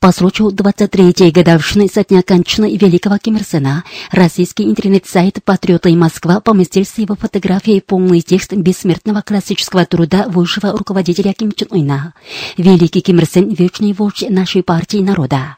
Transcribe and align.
По 0.00 0.12
случаю 0.12 0.50
23-й 0.50 1.32
годовщины 1.32 1.88
со 1.88 2.04
дня 2.04 2.22
кончины 2.22 2.76
великого 2.76 3.18
Ким 3.18 3.36
Ир 3.36 3.42
Сена, 3.42 3.82
российский 4.12 4.62
интернет-сайт 4.62 5.42
«Патриоты 5.44 5.92
Москва» 5.96 6.38
поместил 6.38 6.84
с 6.84 6.98
его 6.98 7.16
фотографией 7.16 7.80
полный 7.80 8.20
текст 8.20 8.52
бессмертного 8.52 9.22
классического 9.22 9.84
труда 9.86 10.26
высшего 10.28 10.70
руководителя 10.70 11.32
Ким 11.32 11.50
Чен 11.50 11.66
Уина. 11.70 12.14
Великий 12.56 13.00
Ким 13.00 13.18
Ир 13.18 13.26
Сен– 13.26 13.48
вечный 13.58 13.92
вождь 13.92 14.24
нашей 14.30 14.62
партии 14.62 14.98
народа. 14.98 15.57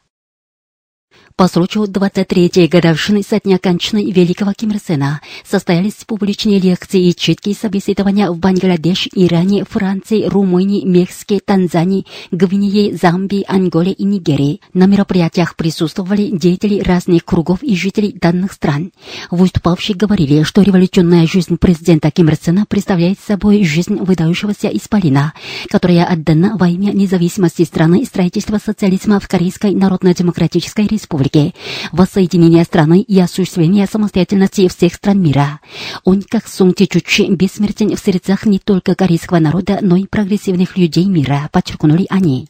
По 1.40 1.48
случаю 1.48 1.84
23-й 1.84 2.68
годовщины 2.68 3.22
со 3.22 3.40
дня 3.40 3.56
кончины 3.56 4.10
великого 4.10 4.52
Ким 4.52 4.72
Ир 4.72 4.78
Сена 4.86 5.22
состоялись 5.42 6.04
публичные 6.06 6.60
лекции 6.60 7.08
и 7.08 7.16
чуткие 7.16 7.54
собеседования 7.54 8.30
в 8.30 8.36
Бангладеш, 8.36 9.08
Иране, 9.14 9.64
Франции, 9.64 10.26
Румынии, 10.26 10.84
Мексике, 10.84 11.40
Танзании, 11.42 12.04
Гвинее, 12.30 12.94
Замбии, 12.94 13.46
Анголе 13.48 13.92
и 13.92 14.04
Нигерии. 14.04 14.60
На 14.74 14.84
мероприятиях 14.84 15.56
присутствовали 15.56 16.28
деятели 16.30 16.80
разных 16.80 17.24
кругов 17.24 17.62
и 17.62 17.74
жители 17.74 18.10
данных 18.10 18.52
стран. 18.52 18.92
Выступавшие 19.30 19.96
говорили, 19.96 20.42
что 20.42 20.60
революционная 20.60 21.26
жизнь 21.26 21.56
президента 21.56 22.10
Ким 22.10 22.28
Ир 22.28 22.36
Сена 22.36 22.66
представляет 22.68 23.18
собой 23.18 23.64
жизнь 23.64 23.96
выдающегося 23.96 24.68
исполина, 24.68 25.32
которая 25.70 26.04
отдана 26.04 26.58
во 26.58 26.68
имя 26.68 26.92
независимости 26.92 27.62
страны 27.62 28.02
и 28.02 28.04
строительства 28.04 28.58
социализма 28.62 29.20
в 29.20 29.26
Корейской 29.26 29.74
Народно-Демократической 29.74 30.86
Республике 30.86 31.29
Республики, 31.30 31.54
воссоединение 31.92 32.64
страны 32.64 33.00
и 33.00 33.20
осуществление 33.20 33.86
самостоятельности 33.86 34.68
всех 34.68 34.94
стран 34.94 35.22
мира. 35.22 35.60
Он, 36.04 36.22
как 36.22 36.48
Сунг 36.48 36.76
Чучи, 36.76 37.30
бессмертен 37.30 37.94
в 37.96 38.00
сердцах 38.00 38.46
не 38.46 38.58
только 38.58 38.94
корейского 38.94 39.38
народа, 39.38 39.78
но 39.80 39.96
и 39.96 40.06
прогрессивных 40.06 40.76
людей 40.76 41.06
мира, 41.06 41.48
подчеркнули 41.52 42.06
они. 42.08 42.48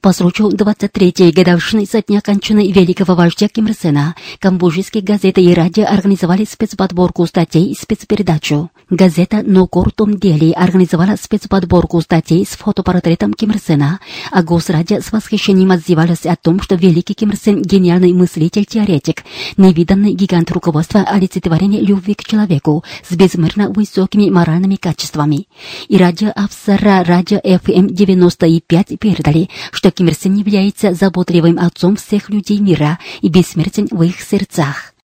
По 0.00 0.12
случаю 0.12 0.50
23-й 0.50 1.32
годовщины 1.32 1.86
со 1.86 2.02
дня 2.02 2.20
кончины 2.20 2.70
великого 2.70 3.14
вождя 3.14 3.48
Ким 3.48 3.66
Ир 3.66 3.74
Сена, 3.74 4.14
камбоджийские 4.40 5.02
газеты 5.02 5.42
и 5.42 5.54
радио 5.54 5.84
организовали 5.84 6.44
спецподборку 6.44 7.26
статей 7.26 7.70
и 7.70 7.74
спецпередачу. 7.74 8.70
Газета 8.88 9.42
«Нокор 9.42 9.90
Том 9.90 10.16
Дели» 10.16 10.52
организовала 10.52 11.16
спецподборку 11.20 12.00
статей 12.00 12.44
с 12.44 12.50
фотопортретом 12.50 13.32
Ким 13.32 13.50
Ир 13.50 13.58
Сена, 13.58 14.00
а 14.30 14.42
Госрадио 14.42 15.00
с 15.00 15.10
восхищением 15.10 15.72
отзывалось 15.72 16.24
о 16.26 16.36
том, 16.36 16.60
что 16.60 16.76
великий 16.76 17.14
Ким 17.14 17.30
Ир 17.30 17.36
Сен– 17.36 17.62
гениальный 17.64 18.12
мыслитель-теоретик, 18.12 19.24
невиданный 19.56 20.12
гигант 20.12 20.50
руководства 20.52 21.00
олицетворения 21.00 21.80
любви 21.80 22.14
к 22.14 22.24
человеку 22.24 22.84
с 23.08 23.14
безмерно 23.14 23.70
высокими 23.70 24.30
моральными 24.30 24.76
качествами. 24.76 25.48
И 25.88 25.96
радио 25.96 26.32
Авсара, 26.36 27.02
радио 27.02 27.38
FM 27.38 27.90
95 27.90 28.98
передали, 29.00 29.48
что 29.72 29.85
Ким 29.90 30.08
Ир 30.08 30.14
Сен 30.14 30.34
является 30.34 30.94
заботливым 30.94 31.58
отцом 31.58 31.96
всех 31.96 32.30
людей 32.30 32.58
мира 32.58 32.98
и 33.20 33.28
бессмертен 33.28 33.88
в 33.90 34.02
их 34.02 34.20
сердцах. 34.20 34.95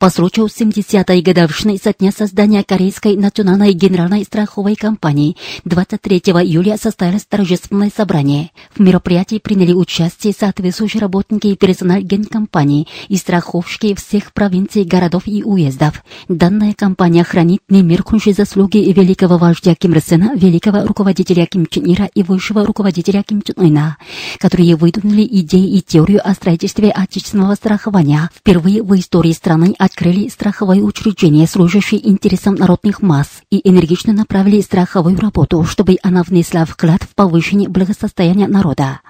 По 0.00 0.08
случаю 0.08 0.46
70-й 0.46 1.20
годовщины 1.20 1.76
со 1.76 1.92
дня 1.92 2.10
создания 2.10 2.64
Корейской 2.64 3.18
национальной 3.18 3.74
генеральной 3.74 4.24
страховой 4.24 4.74
компании 4.74 5.36
23 5.66 6.20
июля 6.20 6.78
состоялось 6.78 7.26
торжественное 7.26 7.92
собрание. 7.94 8.50
В 8.74 8.80
мероприятии 8.80 9.38
приняли 9.38 9.74
участие 9.74 10.32
соответствующие 10.32 11.02
работники 11.02 11.48
и 11.48 11.54
персонал 11.54 12.00
генкомпании 12.00 12.88
и 13.08 13.18
страховщики 13.18 13.94
всех 13.94 14.32
провинций, 14.32 14.84
городов 14.84 15.24
и 15.26 15.42
уездов. 15.44 16.02
Данная 16.28 16.72
компания 16.72 17.22
хранит 17.22 17.60
немеркнущие 17.68 18.32
заслуги 18.32 18.78
великого 18.78 19.36
вождя 19.36 19.74
Ким 19.74 19.92
Ир 19.92 20.00
Сена, 20.00 20.32
великого 20.34 20.86
руководителя 20.86 21.44
Ким 21.44 21.66
Чен 21.66 21.84
Ира 21.92 22.08
и 22.14 22.22
высшего 22.22 22.64
руководителя 22.64 23.22
Ким 23.22 23.42
Чен 23.42 23.56
Уина, 23.58 23.98
которые 24.38 24.76
выдвинули 24.76 25.28
идеи 25.30 25.76
и 25.76 25.82
теорию 25.82 26.26
о 26.26 26.32
строительстве 26.32 26.90
отечественного 26.90 27.54
страхования 27.54 28.30
впервые 28.34 28.82
в 28.82 28.98
истории 28.98 29.32
страны 29.32 29.74
открыли 29.90 30.28
страховое 30.28 30.80
учреждение, 30.80 31.46
служащее 31.48 32.08
интересам 32.08 32.54
народных 32.54 33.02
масс, 33.02 33.42
и 33.50 33.60
энергично 33.68 34.12
направили 34.12 34.60
страховую 34.60 35.18
работу, 35.18 35.64
чтобы 35.64 35.96
она 36.02 36.22
внесла 36.22 36.64
вклад 36.64 37.02
в 37.02 37.14
повышение 37.16 37.68
благосостояния 37.68 38.46
народа. 38.46 39.00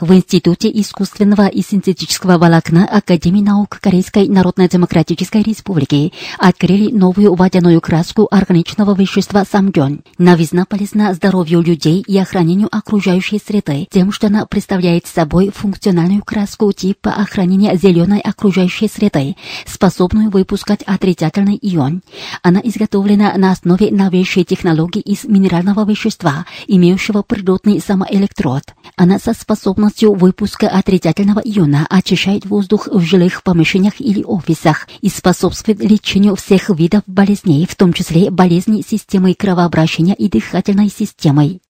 В 0.00 0.12
Институте 0.12 0.68
искусственного 0.72 1.46
и 1.46 1.62
синтетического 1.62 2.36
волокна 2.36 2.84
Академии 2.84 3.40
наук 3.40 3.78
Корейской 3.80 4.26
Народно-Демократической 4.26 5.42
Республики 5.42 6.12
открыли 6.38 6.90
новую 6.90 7.34
водяную 7.34 7.80
краску 7.80 8.26
органичного 8.30 8.94
вещества 8.94 9.44
самгён. 9.44 10.00
Новизна 10.18 10.64
полезна 10.64 11.14
здоровью 11.14 11.60
людей 11.60 12.02
и 12.06 12.18
охранению 12.18 12.68
окружающей 12.72 13.38
среды 13.38 13.86
тем, 13.90 14.10
что 14.10 14.26
она 14.26 14.46
представляет 14.46 15.06
собой 15.06 15.52
функциональную 15.54 16.24
краску 16.24 16.72
типа 16.72 17.10
охранения 17.10 17.76
зеленой 17.76 18.18
окружающей 18.18 18.88
среды, 18.88 19.36
способную 19.64 20.30
выпускать 20.30 20.82
отрицательный 20.82 21.58
ион. 21.62 22.02
Она 22.42 22.60
изготовлена 22.64 23.34
на 23.36 23.52
основе 23.52 23.90
новейшей 23.92 24.42
технологии 24.44 25.00
из 25.00 25.24
минерального 25.24 25.84
вещества, 25.88 26.46
имеющего 26.66 27.22
природный 27.22 27.80
самоэлектрод. 27.80 28.74
Она 28.96 29.18
со 29.18 29.34
способностью 29.34 29.73
выпуска 30.14 30.68
отрицательного 30.68 31.40
иона 31.40 31.86
очищает 31.90 32.46
воздух 32.46 32.88
в 32.88 33.00
жилых 33.00 33.42
помещениях 33.42 34.00
или 34.00 34.22
офисах 34.22 34.88
и 35.00 35.08
способствует 35.08 35.82
лечению 35.82 36.36
всех 36.36 36.70
видов 36.70 37.02
болезней, 37.06 37.66
в 37.66 37.74
том 37.74 37.92
числе 37.92 38.30
болезней 38.30 38.82
системы 38.82 39.34
кровообращения 39.34 40.14
и 40.14 40.28
дыхательной 40.28 40.88
системы. 40.88 41.60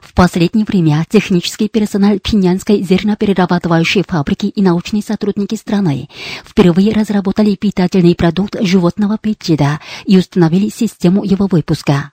В 0.00 0.14
последнее 0.14 0.64
время 0.64 1.04
технический 1.08 1.68
персонал 1.68 2.18
Пинянской 2.18 2.82
зерноперерабатывающей 2.82 4.04
фабрики 4.06 4.46
и 4.46 4.62
научные 4.62 5.02
сотрудники 5.02 5.54
страны 5.54 6.08
впервые 6.44 6.92
разработали 6.92 7.56
питательный 7.56 8.14
продукт 8.14 8.56
животного 8.60 9.18
печида 9.18 9.80
и 10.06 10.16
установили 10.16 10.68
систему 10.68 11.24
его 11.24 11.46
выпуска. 11.50 12.12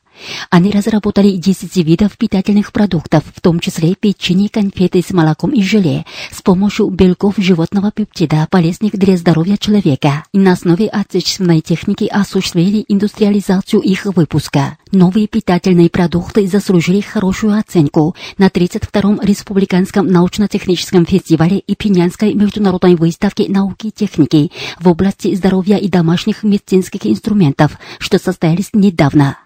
Они 0.50 0.72
разработали 0.72 1.38
10 1.38 1.76
видов 1.78 2.18
питательных 2.18 2.72
продуктов, 2.72 3.24
в 3.36 3.42
том 3.42 3.60
числе 3.60 3.96
печенье, 3.96 4.50
конфеты 4.50 5.02
с 5.02 5.12
молоком 5.12 5.52
и 5.52 5.62
желе, 5.62 6.06
с 6.32 6.42
помощью 6.42 6.90
белков 6.90 7.36
животного 7.38 7.92
пептида, 7.92 8.48
полезных 8.50 8.94
для 8.94 9.18
здоровья 9.18 9.58
человека. 9.58 10.26
И 10.34 10.40
на 10.40 10.54
основе 10.54 10.88
отечественной 10.88 11.62
техники 11.62 12.06
осуществили 12.06 12.86
индустриализацию 12.88 13.82
их 13.82 14.06
выпуска. 14.06 14.78
Новые 14.92 15.28
питательные 15.28 15.90
продукты 15.90 16.48
заслужили 16.48 17.02
хорошую 17.02 17.58
оценку 17.58 18.16
на 18.38 18.48
32-м 18.48 19.22
Республиканском 19.22 20.08
научно-техническом 20.08 21.06
фестивале 21.06 21.60
и 21.60 21.76
Пинянской 21.76 22.34
международной 22.34 22.96
выставке 22.96 23.46
науки 23.50 23.88
и 23.88 23.92
техники 23.92 24.52
в 24.80 24.88
области 24.88 25.36
здоровья 25.36 25.78
и 25.78 25.88
домашних 25.88 26.44
медицинских 26.44 27.06
инструментов, 27.06 27.78
что 28.00 28.18
состоялись 28.18 28.70
недавно. 28.74 29.38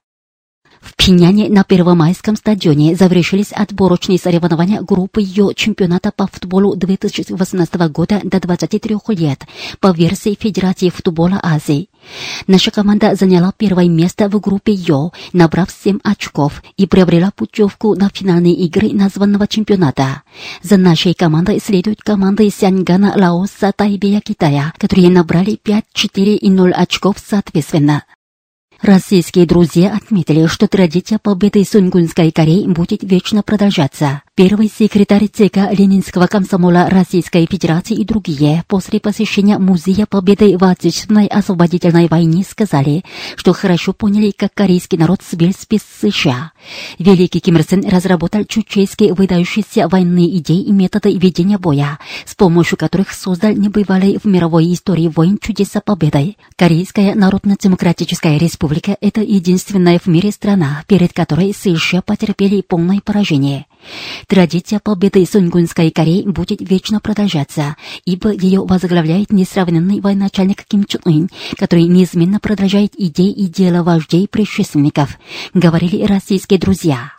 В 0.83 0.95
Пиняне 0.97 1.47
на 1.49 1.63
Первомайском 1.63 2.35
стадионе 2.35 2.95
завершились 2.95 3.53
отборочные 3.53 4.19
соревнования 4.19 4.81
группы 4.81 5.21
Йо 5.21 5.53
чемпионата 5.53 6.11
по 6.13 6.27
футболу 6.27 6.75
2018 6.75 7.75
года 7.89 8.19
до 8.23 8.41
23 8.41 8.97
лет 9.09 9.45
по 9.79 9.91
версии 9.91 10.37
Федерации 10.39 10.89
футбола 10.89 11.39
Азии. 11.41 11.89
Наша 12.47 12.69
команда 12.69 13.15
заняла 13.15 13.53
первое 13.55 13.87
место 13.87 14.27
в 14.27 14.37
группе 14.41 14.73
Йо, 14.73 15.11
набрав 15.31 15.69
7 15.71 15.99
очков 16.03 16.61
и 16.75 16.85
приобрела 16.85 17.31
путевку 17.33 17.95
на 17.95 18.09
финальные 18.09 18.55
игры 18.55 18.89
названного 18.91 19.47
чемпионата. 19.47 20.23
За 20.63 20.75
нашей 20.75 21.13
командой 21.13 21.61
следуют 21.63 22.01
команды 22.01 22.49
Сянгана, 22.49 23.13
Лаоса, 23.15 23.71
Тайбея, 23.73 24.19
Китая, 24.19 24.73
которые 24.77 25.09
набрали 25.09 25.55
5, 25.55 25.85
4 25.93 26.35
и 26.35 26.49
0 26.49 26.73
очков 26.73 27.15
соответственно. 27.25 28.03
Российские 28.83 29.45
друзья 29.45 29.95
отметили, 29.95 30.45
что 30.47 30.67
традиция 30.67 31.17
победы 31.17 31.63
Сунгунской 31.63 32.31
Кореи 32.31 32.67
будет 32.67 33.01
вечно 33.01 33.41
продолжаться. 33.41 34.22
Первый 34.35 34.67
секретарь 34.67 35.27
ЦК 35.27 35.71
Ленинского 35.77 36.25
комсомола 36.25 36.89
Российской 36.89 37.45
Федерации 37.45 37.95
и 37.97 38.03
другие 38.03 38.63
после 38.67 38.99
посещения 38.99 39.59
Музея 39.59 40.07
Победы 40.07 40.57
в 40.57 40.63
Отечественной 40.63 41.27
освободительной 41.27 42.07
войне 42.07 42.43
сказали, 42.43 43.03
что 43.35 43.53
хорошо 43.53 43.93
поняли, 43.93 44.33
как 44.35 44.51
корейский 44.55 44.97
народ 44.97 45.19
свел 45.21 45.51
спец 45.55 45.83
США. 46.01 46.51
Великий 46.97 47.41
Ким 47.41 47.57
Ир 47.57 47.63
Сен 47.63 47.87
разработал 47.87 48.43
чучейские 48.45 49.13
выдающиеся 49.13 49.87
военные 49.87 50.35
идеи 50.37 50.63
и 50.63 50.71
методы 50.71 51.15
ведения 51.15 51.59
боя, 51.59 51.99
с 52.25 52.33
помощью 52.33 52.79
которых 52.79 53.11
создал 53.13 53.51
небывалые 53.51 54.17
в 54.17 54.25
мировой 54.25 54.73
истории 54.73 55.09
войн 55.09 55.37
чудеса 55.39 55.79
победы. 55.79 56.37
Корейская 56.55 57.13
Народно-Демократическая 57.13 58.39
Республика– 58.39 58.97
это 59.01 59.21
единственная 59.21 59.99
в 59.99 60.07
мире 60.07 60.31
страна, 60.31 60.83
перед 60.87 61.13
которой 61.13 61.53
США 61.53 62.01
потерпели 62.01 62.61
полное 62.61 62.99
поражение. 62.99 63.67
Традиция 64.27 64.79
победы 64.79 65.25
Сунгунской 65.25 65.91
Кореи 65.91 66.23
будет 66.23 66.61
вечно 66.61 66.99
продолжаться, 66.99 67.75
ибо 68.05 68.31
ее 68.31 68.61
возглавляет 68.61 69.31
несравненный 69.31 70.01
военачальник 70.01 70.63
Ким 70.65 70.85
Чун 70.85 71.01
Ын, 71.05 71.29
который 71.57 71.85
неизменно 71.85 72.39
продолжает 72.39 72.93
идеи 72.97 73.31
и 73.31 73.47
дела 73.47 73.83
вождей 73.83 74.27
предшественников, 74.27 75.17
говорили 75.53 76.03
российские 76.05 76.59
друзья 76.59 77.11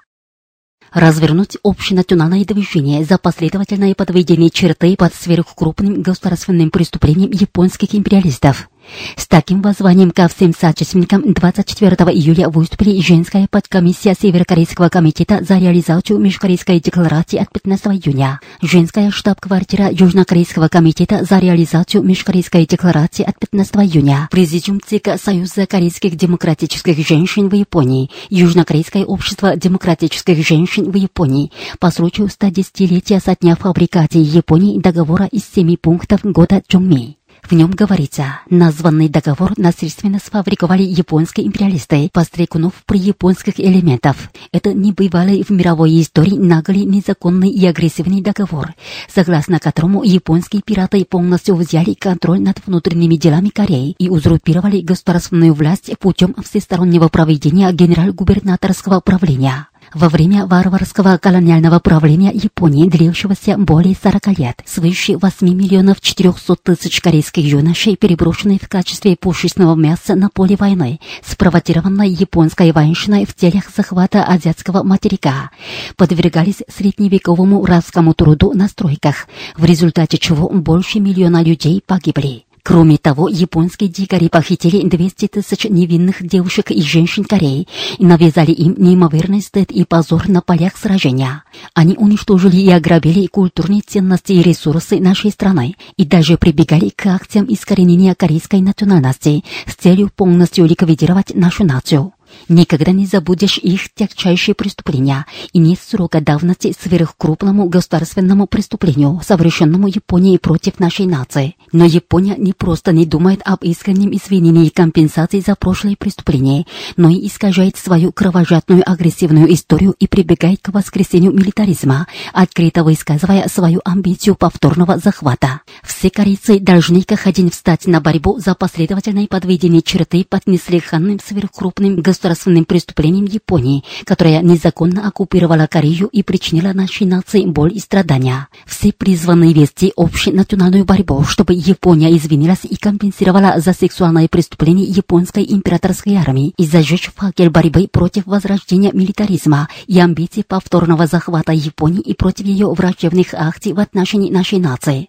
развернуть 0.95 1.59
общенациональное 1.65 2.45
движение 2.45 3.05
за 3.05 3.19
последовательное 3.19 3.95
подведение 3.95 4.49
черты 4.49 4.97
под 4.97 5.13
сверхкрупным 5.13 6.03
государственным 6.03 6.71
преступлением 6.71 7.33
японских 7.33 7.95
империалистов. 7.95 8.69
С 9.17 9.27
таким 9.27 9.63
воззванием 9.63 10.11
ко 10.11 10.29
всем 10.29 10.53
соотечественникам 10.53 11.33
24 11.33 11.97
июля 12.13 12.49
выступили 12.49 13.01
женская 13.01 13.47
подкомиссия 13.51 14.15
Северокорейского 14.15 14.89
комитета 14.89 15.43
за 15.43 15.59
реализацию 15.59 16.19
Межкорейской 16.19 16.81
декларации 16.81 17.39
от 17.39 17.51
15 17.51 17.87
июня, 17.87 18.41
женская 18.63 19.11
штаб-квартира 19.11 19.91
Южнокорейского 19.91 20.69
комитета 20.69 21.25
за 21.25 21.39
реализацию 21.39 22.03
Межкорейской 22.03 22.67
декларации 22.67 23.25
от 23.25 23.39
15 23.39 23.77
июня, 23.77 24.29
президиум 24.31 24.81
ЦИК 24.81 25.19
Союза 25.23 25.67
корейских 25.67 26.17
демократических 26.17 27.07
женщин 27.07 27.49
в 27.49 27.55
Японии, 27.55 28.11
Южнокорейское 28.31 29.05
общество 29.05 29.57
демократических 29.57 30.47
женщин 30.47 30.91
в 30.91 30.95
Японии. 30.95 31.51
По 31.79 31.91
случаю 31.91 32.29
110-летия 32.29 33.21
со 33.21 33.35
дня 33.37 33.57
фабрикации 33.57 34.19
Японии 34.19 34.81
договора 34.81 35.27
из 35.27 35.45
семи 35.45 35.77
пунктов 35.77 36.21
года 36.23 36.63
Чонми. 36.67 37.17
В 37.49 37.53
нем 37.53 37.71
говорится, 37.73 38.41
названный 38.49 39.11
договор 39.11 39.53
насильственно 39.59 40.19
сфабриковали 40.19 40.83
японские 40.83 41.47
империалисты, 41.47 42.09
пострекнув 42.11 42.73
при 42.87 42.99
японских 42.99 43.61
элементов. 43.61 44.31
Это 44.51 44.73
небывалый 44.73 45.43
в 45.43 45.51
мировой 45.51 46.01
истории 46.01 46.39
наглый, 46.39 46.85
незаконный 46.85 47.51
и 47.51 47.67
агрессивный 47.67 48.23
договор, 48.23 48.75
согласно 49.15 49.59
которому 49.59 50.05
японские 50.05 50.63
пираты 50.63 51.05
полностью 51.05 51.55
взяли 51.57 51.93
контроль 51.93 52.41
над 52.41 52.65
внутренними 52.65 53.17
делами 53.17 53.51
Кореи 53.51 53.95
и 53.99 54.09
узурпировали 54.09 54.81
государственную 54.81 55.53
власть 55.53 55.91
путем 55.99 56.35
всестороннего 56.43 57.09
проведения 57.09 57.71
генерал-губернаторского 57.73 59.01
правления 59.01 59.69
во 59.95 60.09
время 60.09 60.47
варварского 60.47 61.19
колониального 61.19 61.79
правления 61.79 62.33
Японии, 62.33 62.89
длившегося 62.89 63.57
более 63.57 63.95
40 63.95 64.39
лет, 64.39 64.63
свыше 64.67 65.17
8 65.17 65.49
миллионов 65.49 66.01
400 66.01 66.57
тысяч 66.57 67.01
корейских 67.01 67.45
юношей, 67.45 67.97
переброшенных 67.97 68.63
в 68.63 68.69
качестве 68.69 69.17
пушечного 69.17 69.75
мяса 69.75 70.15
на 70.15 70.29
поле 70.29 70.57
войны, 70.57 71.01
спровоцированной 71.25 72.11
японской 72.11 72.73
воинщиной 72.73 73.25
в 73.27 73.35
целях 73.35 73.65
захвата 73.75 74.25
азиатского 74.25 74.83
материка, 74.83 75.51
подвергались 75.97 76.63
средневековому 76.69 77.65
рабскому 77.65 78.15
труду 78.15 78.53
на 78.53 78.69
стройках, 78.69 79.27
в 79.57 79.65
результате 79.65 80.19
чего 80.19 80.49
больше 80.49 81.01
миллиона 81.01 81.43
людей 81.43 81.83
погибли. 81.87 82.45
Кроме 82.67 82.97
того, 82.97 83.29
японские 83.29 83.91
дикари 83.91 84.31
похитили 84.31 84.89
200 84.89 85.29
тысяч 85.29 85.65
невинных 85.65 86.27
девушек 86.27 86.71
и 86.71 86.81
женщин 86.81 87.25
Кореи 87.25 87.69
и 87.99 88.07
навязали 88.07 88.53
им 88.53 88.75
неимоверный 88.79 89.43
стыд 89.43 89.71
и 89.71 89.85
позор 89.85 90.29
на 90.29 90.41
полях 90.41 90.79
сражения. 90.79 91.45
Они 91.75 91.95
уничтожили 91.95 92.57
и 92.57 92.71
ограбили 92.71 93.27
культурные 93.27 93.83
ценности 93.87 94.33
и 94.33 94.43
ресурсы 94.43 94.99
нашей 94.99 95.31
страны 95.31 95.77
и 95.99 96.07
даже 96.07 96.39
прибегали 96.39 96.89
к 96.89 97.05
акциям 97.05 97.45
искоренения 97.51 98.15
корейской 98.15 98.63
национальности 98.63 99.45
с 99.67 99.75
целью 99.75 100.11
полностью 100.17 100.65
ликвидировать 100.65 101.35
нашу 101.35 101.65
нацию. 101.65 102.15
Никогда 102.49 102.93
не 102.93 103.07
забудешь 103.07 103.59
их 103.59 103.93
тягчайшие 103.95 104.55
преступления 104.55 105.27
и 105.53 105.59
нет 105.59 105.79
срока 105.81 106.21
давности 106.21 106.75
сверхкрупному 106.79 107.69
государственному 107.69 108.47
преступлению, 108.47 109.21
совершенному 109.25 109.89
Японией 109.89 110.39
против 110.39 110.79
нашей 110.79 111.07
нации. 111.07 111.57
Но 111.73 111.85
Япония 111.85 112.35
не 112.37 112.53
просто 112.53 112.93
не 112.93 113.07
думает 113.07 113.41
об 113.45 113.63
искреннем 113.63 114.15
извинении 114.15 114.67
и 114.67 114.71
компенсации 114.71 115.41
за 115.41 115.55
прошлые 115.55 115.97
преступления, 115.97 116.67
но 116.97 117.09
и 117.09 117.27
искажает 117.27 117.77
свою 117.77 118.13
кровожадную 118.13 118.89
агрессивную 118.89 119.53
историю 119.53 119.95
и 119.99 120.07
прибегает 120.07 120.61
к 120.61 120.69
воскресению 120.69 121.33
милитаризма, 121.33 122.07
открыто 122.33 122.85
высказывая 122.85 123.49
свою 123.49 123.81
амбицию 123.85 124.35
повторного 124.35 124.99
захвата. 124.99 125.63
Все 125.83 126.11
корейцы 126.11 126.59
должны 126.59 127.03
как 127.03 127.27
один 127.27 127.51
встать 127.51 127.87
на 127.87 128.01
борьбу 128.01 128.39
за 128.39 128.55
последовательное 128.55 129.27
подведение 129.27 129.83
черты 129.83 130.27
под 130.29 130.47
неслыханным 130.47 131.19
сверхкрупным 131.25 131.97
государственным 131.97 132.24
преступлением 132.65 133.27
Японии, 133.27 133.85
которая 134.05 134.43
незаконно 134.43 135.07
оккупировала 135.07 135.67
Корею 135.67 136.09
и 136.09 136.23
причинила 136.23 136.73
нашей 136.73 137.07
нации 137.07 137.45
боль 137.45 137.75
и 137.75 137.79
страдания. 137.79 138.49
Все 138.67 138.93
призваны 138.93 139.53
вести 139.53 139.93
общенациональную 139.97 140.85
борьбу, 140.85 141.25
чтобы 141.25 141.55
Япония 141.55 142.17
извинилась 142.17 142.65
и 142.65 142.77
компенсировала 142.77 143.61
за 143.61 143.73
сексуальное 143.73 144.29
преступление 144.29 144.87
японской 144.87 145.45
императорской 145.49 146.17
армии 146.17 146.55
и 146.57 146.65
зажечь 146.65 147.11
факел 147.15 147.51
борьбы 147.51 147.89
против 147.89 148.27
возрождения 148.27 148.91
милитаризма 148.93 149.69
и 149.87 149.99
амбиций 149.99 150.45
повторного 150.45 151.07
захвата 151.07 151.53
Японии 151.53 152.01
и 152.01 152.15
против 152.15 152.47
ее 152.47 152.73
враждебных 152.73 153.35
акций 153.35 153.73
в 153.73 153.81
отношении 153.81 154.31
нашей 154.31 154.59
нации. 154.59 155.09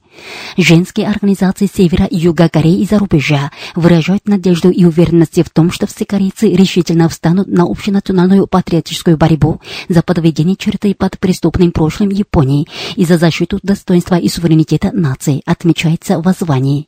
Женские 0.58 1.08
организации 1.08 1.70
Севера 1.74 2.06
и 2.06 2.18
Юга 2.18 2.50
Кореи 2.50 2.82
и 2.82 2.86
зарубежа 2.86 3.52
выражают 3.76 4.28
надежду 4.28 4.70
и 4.70 4.86
уверенность 4.86 5.42
в 5.44 5.50
том, 5.50 5.72
что 5.72 5.88
все 5.88 6.06
корейцы 6.06 6.50
решительно 6.50 7.05
встанут 7.10 7.48
на 7.48 7.64
общенациональную 7.64 8.48
патриотическую 8.48 9.18
борьбу 9.18 9.62
за 9.90 10.02
подведение 10.02 10.56
черты 10.56 10.94
под 10.96 11.20
преступным 11.20 11.72
прошлым 11.72 12.10
Японии 12.10 12.68
и 12.96 13.06
за 13.06 13.18
защиту 13.18 13.60
достоинства 13.62 14.16
и 14.16 14.28
суверенитета 14.28 14.92
нации, 14.92 15.42
отмечается 15.46 16.20
в 16.20 16.24
воззвании. 16.24 16.88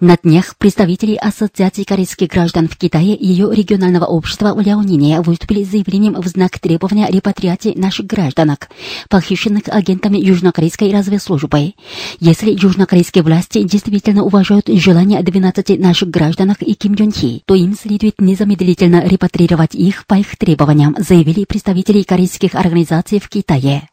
На 0.00 0.16
днях 0.16 0.56
представители 0.56 1.14
Ассоциации 1.14 1.82
корейских 1.84 2.28
граждан 2.28 2.68
в 2.68 2.76
Китае 2.78 3.14
и 3.14 3.26
ее 3.26 3.54
регионального 3.54 4.06
общества 4.06 4.54
в 4.54 4.60
Ляонине 4.62 5.20
выступили 5.20 5.62
с 5.62 5.72
заявлением 5.72 6.14
в 6.14 6.26
знак 6.26 6.58
требования 6.58 7.06
репатриации 7.10 7.74
наших 7.76 8.06
гражданок, 8.06 8.70
похищенных 9.10 9.64
агентами 9.66 10.16
южнокорейской 10.16 10.90
разведслужбы. 10.90 11.74
Если 12.18 12.50
южнокорейские 12.50 13.22
власти 13.22 13.62
действительно 13.62 14.24
уважают 14.24 14.68
желание 14.68 15.22
12 15.22 15.78
наших 15.78 16.08
гражданок 16.08 16.62
и 16.62 16.72
Ким 16.72 16.94
Джон 16.94 17.12
Хи, 17.12 17.42
то 17.44 17.54
им 17.54 17.76
следует 17.76 18.22
незамедлительно 18.22 19.06
репатрировать 19.06 19.74
их 19.74 20.06
по 20.06 20.14
их 20.14 20.34
требованиям, 20.38 20.96
заявили 20.98 21.44
представители 21.44 22.04
корейских 22.04 22.54
организаций 22.54 23.20
в 23.20 23.28
Китае. 23.28 23.90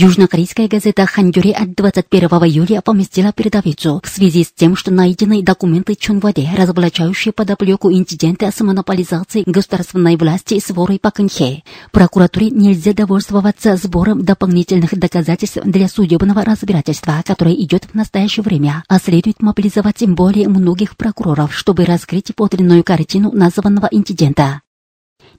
Южнокорейская 0.00 0.66
газета 0.66 1.04
«Ханджури» 1.04 1.50
от 1.50 1.74
21 1.74 2.28
июля 2.44 2.80
поместила 2.80 3.34
передовицу 3.34 4.00
в 4.02 4.08
связи 4.08 4.44
с 4.44 4.50
тем, 4.50 4.74
что 4.74 4.90
найдены 4.90 5.42
документы 5.42 5.94
Чунваде, 5.94 6.48
разоблачающие 6.56 7.32
подоплеку 7.32 7.92
инцидента 7.92 8.50
с 8.50 8.60
монополизацией 8.60 9.44
государственной 9.46 10.16
власти 10.16 10.58
с 10.58 10.70
ворой 10.70 10.98
Пакэнхе. 10.98 11.64
Прокуратуре 11.92 12.48
нельзя 12.48 12.94
довольствоваться 12.94 13.76
сбором 13.76 14.24
дополнительных 14.24 14.98
доказательств 14.98 15.58
для 15.64 15.86
судебного 15.86 16.46
разбирательства, 16.46 17.22
которое 17.26 17.54
идет 17.56 17.84
в 17.84 17.94
настоящее 17.94 18.42
время, 18.42 18.84
а 18.88 18.98
следует 18.98 19.42
мобилизовать 19.42 20.08
более 20.08 20.48
многих 20.48 20.96
прокуроров, 20.96 21.54
чтобы 21.54 21.84
раскрыть 21.84 22.34
подлинную 22.34 22.84
картину 22.84 23.32
названного 23.32 23.88
инцидента. 23.90 24.62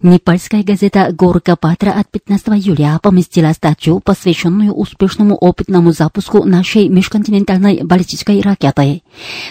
Непальская 0.03 0.63
газета 0.63 1.11
«Горка 1.11 1.55
Патра» 1.55 1.91
от 1.91 2.09
15 2.09 2.47
июля 2.49 2.99
поместила 3.03 3.53
статью, 3.53 3.99
посвященную 3.99 4.73
успешному 4.73 5.35
опытному 5.35 5.91
запуску 5.91 6.43
нашей 6.43 6.89
межконтинентальной 6.89 7.83
баллистической 7.83 8.41
ракеты. 8.41 9.03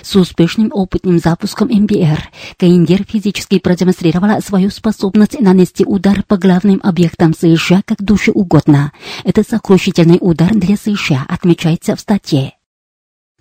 С 0.02 0.16
успешным 0.16 0.72
опытным 0.72 1.20
запуском 1.20 1.68
МБР 1.68 2.30
Каиндер 2.58 3.04
физически 3.04 3.60
продемонстрировала 3.60 4.40
свою 4.40 4.70
способность 4.70 5.38
нанести 5.38 5.84
удар 5.84 6.24
по 6.24 6.36
главным 6.36 6.80
объектам 6.82 7.32
США 7.32 7.82
как 7.84 8.02
душе 8.02 8.32
угодно. 8.32 8.90
Это 9.22 9.44
сокрушительный 9.48 10.18
удар 10.20 10.52
для 10.52 10.76
США, 10.76 11.26
отмечается 11.28 11.94
в 11.94 12.00
статье. 12.00 12.54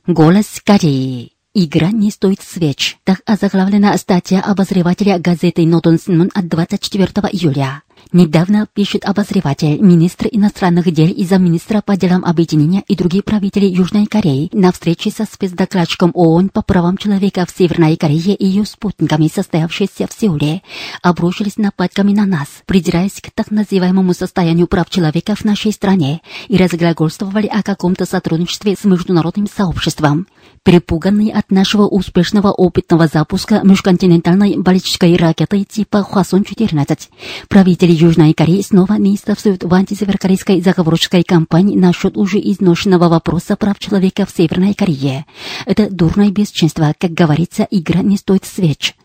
Голос 0.06 0.62
Кореи 0.64 1.39
Игра 1.62 1.92
не 1.92 2.10
стоит 2.10 2.40
свеч. 2.42 2.98
Так 3.04 3.22
озаглавлена 3.26 3.98
статья 3.98 4.40
обозревателя 4.40 5.20
газеты 5.20 5.66
«Нотон 5.66 6.00
Синмун» 6.00 6.32
от 6.34 6.48
24 6.48 7.06
июля. 7.34 7.84
Недавно, 8.12 8.68
пишет 8.74 9.06
обозреватель, 9.06 9.80
министр 9.80 10.28
иностранных 10.32 10.92
дел 10.92 11.08
и 11.08 11.26
замминистра 11.26 11.82
по 11.82 11.96
делам 11.96 12.26
объединения 12.26 12.84
и 12.88 12.96
другие 12.96 13.22
правители 13.22 13.66
Южной 13.66 14.08
Кореи 14.08 14.50
на 14.52 14.72
встрече 14.72 15.12
со 15.12 15.26
спецдокладчиком 15.26 16.12
ООН 16.16 16.50
по 16.50 16.64
правам 16.64 16.98
человека 16.98 17.46
в 17.46 17.56
Северной 17.56 17.98
Корее 17.98 18.34
и 18.34 18.48
ее 18.48 18.66
спутниками, 18.66 19.30
состоявшейся 19.34 20.08
в 20.08 20.14
Сеуле, 20.20 20.64
обрушились 21.04 21.58
нападками 21.58 22.14
на 22.14 22.26
нас, 22.26 22.48
придираясь 22.66 23.22
к 23.22 23.30
так 23.32 23.52
называемому 23.52 24.14
состоянию 24.16 24.66
прав 24.66 24.90
человека 24.90 25.36
в 25.36 25.46
нашей 25.46 25.72
стране 25.72 26.22
и 26.48 26.58
разглагольствовали 26.58 27.46
о 27.46 27.62
каком-то 27.62 28.06
сотрудничестве 28.06 28.76
с 28.76 28.86
международным 28.86 29.48
сообществом. 29.48 30.26
Перепуганные 30.64 31.32
от 31.32 31.52
нашего 31.52 31.84
успешного 31.84 32.52
опытного 32.52 33.08
запуска 33.08 33.62
межконтинентальной 33.64 34.58
баллистической 34.58 35.16
ракеты 35.16 35.64
типа 35.64 36.06
Хвасон-14, 36.10 37.08
правители 37.48 37.89
Южной 37.92 38.34
Кореи 38.34 38.62
снова 38.62 38.94
неистовствуют 38.94 39.64
в 39.64 39.74
антисеверокорейской 39.74 40.62
заговорческой 40.62 41.24
кампании 41.24 41.78
насчет 41.78 42.18
уже 42.18 42.40
изношенного 42.40 43.10
вопроса 43.10 43.56
прав 43.56 43.80
человека 43.80 44.26
в 44.26 44.32
Северной 44.36 44.74
Корее. 44.74 45.26
Это 45.66 45.90
дурное 45.90 46.30
бесчинство, 46.30 46.94
как 46.98 47.12
говорится, 47.12 47.68
игра 47.70 48.02
не 48.02 48.18
стоит 48.18 48.46
свеч. 48.46 48.96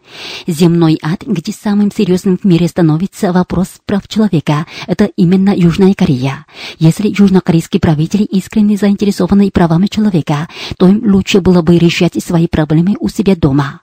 Земной 0.46 0.99
ад, 1.02 1.23
где 1.26 1.52
самым 1.52 1.90
серьезным 1.90 2.38
в 2.38 2.44
мире 2.44 2.68
становится 2.68 3.32
вопрос 3.32 3.68
прав 3.87 4.06
человека, 4.08 4.66
это 4.87 5.04
именно 5.16 5.54
Южная 5.54 5.94
Корея. 5.94 6.46
Если 6.78 7.08
южнокорейские 7.16 7.80
правители 7.80 8.25
искренне 8.25 8.76
заинтересованы 8.76 9.50
правами 9.50 9.87
человека, 9.87 10.49
то 10.78 10.88
им 10.88 11.02
лучше 11.04 11.40
было 11.40 11.62
бы 11.62 11.78
решать 11.78 12.23
свои 12.23 12.46
проблемы 12.46 12.96
у 13.00 13.08
себя 13.08 13.37
дома. 13.37 13.80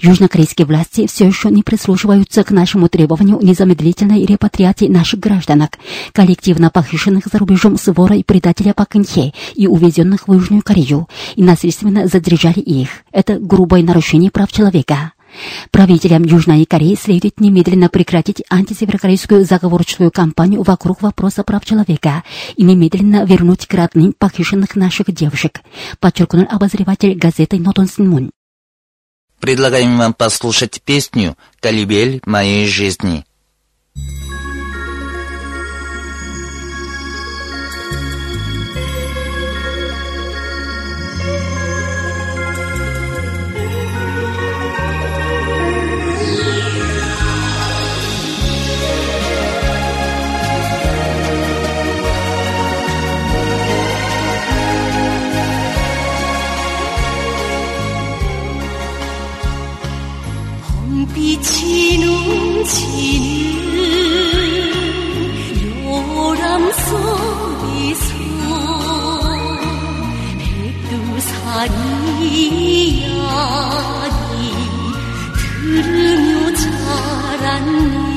Южнокорейские 0.00 0.66
власти 0.66 1.06
все 1.06 1.26
еще 1.26 1.50
не 1.50 1.62
прислушиваются 1.62 2.44
к 2.44 2.50
нашему 2.50 2.88
требованию 2.88 3.38
незамедлительной 3.40 4.24
репатриации 4.26 4.88
наших 4.88 5.20
гражданок, 5.20 5.78
коллективно 6.12 6.70
похищенных 6.70 7.24
за 7.32 7.38
рубежом 7.38 7.78
с 7.78 7.92
вора 7.92 8.16
и 8.16 8.22
предателя 8.22 8.74
Пак 8.74 8.94
и 9.54 9.66
увезенных 9.66 10.28
в 10.28 10.32
Южную 10.32 10.62
Корею, 10.62 11.08
и 11.34 11.42
насильственно 11.42 12.06
задержали 12.06 12.60
их. 12.60 12.88
Это 13.10 13.38
грубое 13.38 13.82
нарушение 13.82 14.30
прав 14.30 14.52
человека. 14.52 15.13
Правителям 15.70 16.24
Южной 16.24 16.64
Кореи 16.64 16.94
следует 16.94 17.40
немедленно 17.40 17.88
прекратить 17.88 18.42
антисеверокорейскую 18.50 19.44
заговорческую 19.44 20.10
кампанию 20.10 20.62
вокруг 20.62 21.02
вопроса 21.02 21.42
прав 21.42 21.64
человека 21.64 22.22
и 22.56 22.62
немедленно 22.62 23.24
вернуть 23.24 23.66
к 23.66 23.74
родным 23.74 24.12
похищенных 24.12 24.76
наших 24.76 25.12
девушек, 25.12 25.60
подчеркнул 26.00 26.46
обозреватель 26.48 27.14
газеты 27.14 27.58
Нотон 27.58 27.88
Синмун. 27.88 28.30
Предлагаем 29.40 29.98
вам 29.98 30.14
послушать 30.14 30.80
песню 30.82 31.36
«Колыбель 31.60 32.22
моей 32.24 32.66
жизни». 32.66 33.24
넘치는 62.64 63.24
요람 65.84 66.72
속에서 66.72 68.08
백두산이 70.88 71.74
이야기 73.00 74.32
들으며 75.36 76.54
자랐네 76.54 78.13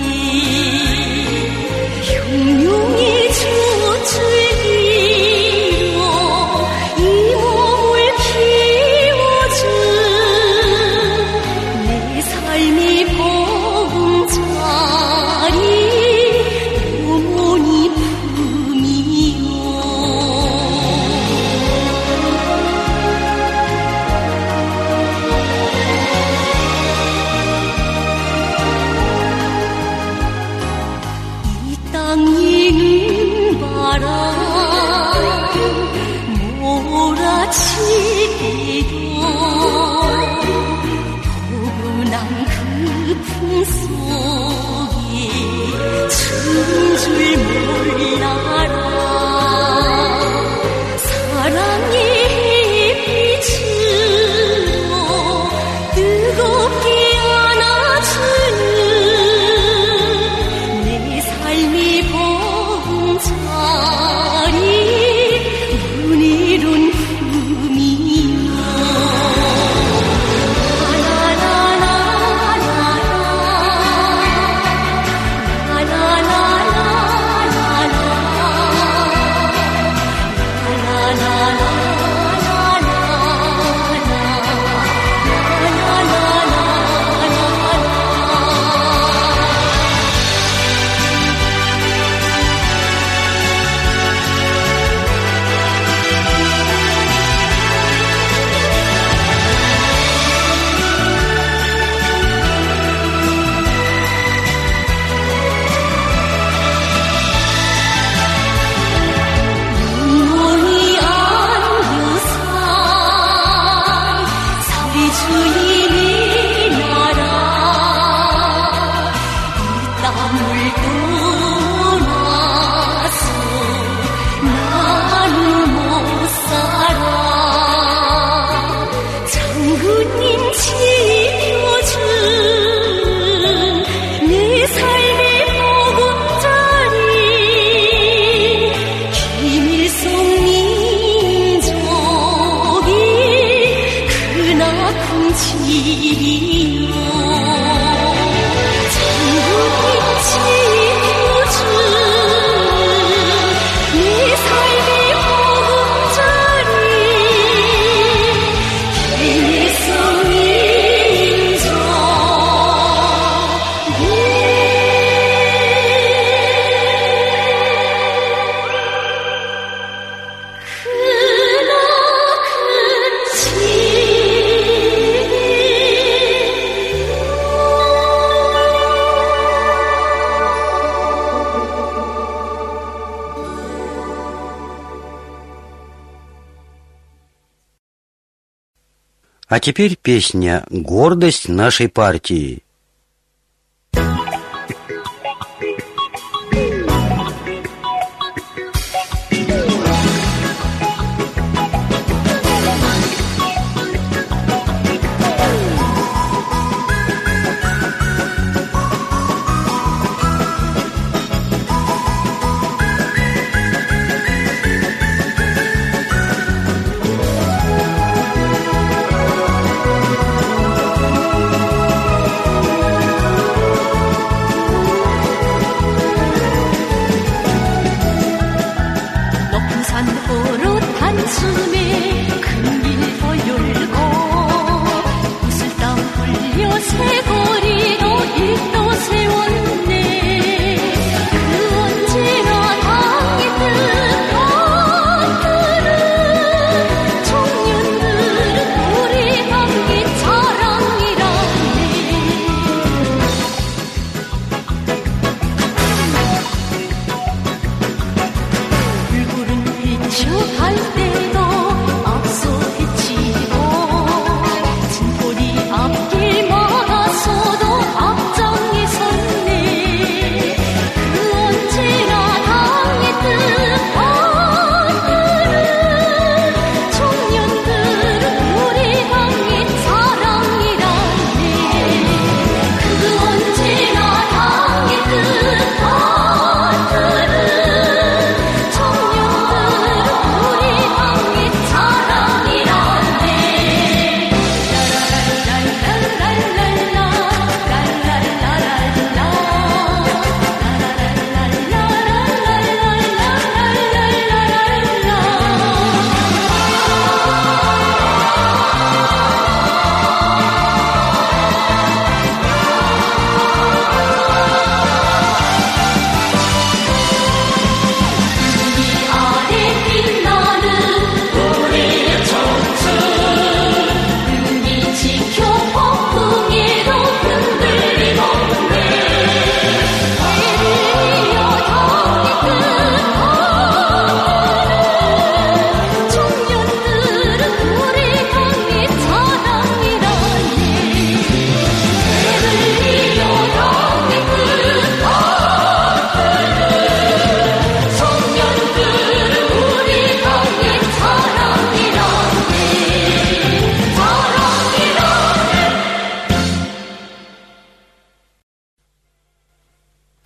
теперь 189.67 189.97
песня 190.01 190.65
«Гордость 190.69 191.49
нашей 191.49 191.89
партии». 191.89 192.63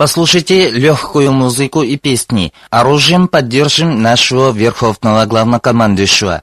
Послушайте 0.01 0.71
легкую 0.71 1.31
музыку 1.31 1.83
и 1.83 1.95
песни. 1.95 2.53
Оружием 2.71 3.27
поддержим 3.27 4.01
нашего 4.01 4.51
верховного 4.51 5.27
главнокомандующего. 5.27 6.41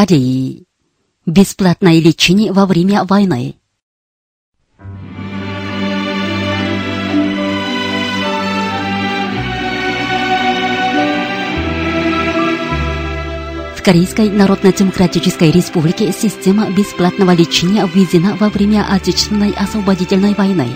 Кореи. 0.00 0.64
Бесплатное 1.26 2.00
лечение 2.00 2.52
во 2.52 2.64
время 2.64 3.04
войны. 3.04 3.56
В 13.76 13.82
Корейской 13.84 14.30
Народно-Демократической 14.30 15.50
Республике 15.50 16.12
система 16.12 16.70
бесплатного 16.70 17.34
лечения 17.34 17.86
введена 17.86 18.36
во 18.36 18.48
время 18.48 18.86
Отечественной 18.90 19.50
освободительной 19.50 20.32
войны. 20.32 20.68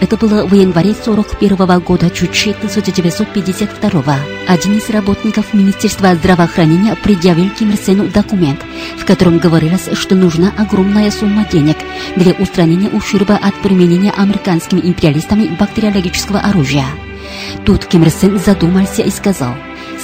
Это 0.00 0.16
было 0.16 0.46
в 0.46 0.54
январе 0.54 0.94
41 0.94 1.80
года 1.80 2.08
Чучи 2.08 2.50
1952 2.50 4.16
Один 4.48 4.78
из 4.78 4.88
работников 4.88 5.52
Министерства 5.52 6.14
здравоохранения 6.14 6.96
предъявил 6.96 7.50
Ким 7.50 7.70
Ир 7.70 7.76
Сену 7.76 8.08
документ, 8.08 8.60
в 8.96 9.04
котором 9.04 9.38
говорилось, 9.38 9.90
что 9.92 10.14
нужна 10.14 10.52
огромная 10.56 11.10
сумма 11.10 11.44
денег 11.44 11.76
для 12.16 12.32
устранения 12.32 12.88
ущерба 12.88 13.36
от 13.36 13.54
применения 13.56 14.10
американскими 14.10 14.80
империалистами 14.80 15.54
бактериологического 15.58 16.40
оружия. 16.40 16.86
Тут 17.66 17.84
Ким 17.84 18.02
Ир 18.04 18.10
Сен 18.10 18.38
задумался 18.38 19.02
и 19.02 19.10
сказал, 19.10 19.54